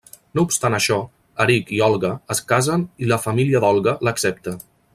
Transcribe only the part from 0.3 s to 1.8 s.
No obstant això, Eric